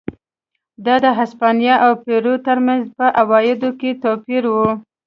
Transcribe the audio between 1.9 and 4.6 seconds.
پیرو ترمنځ په عوایدو کې توپیر و.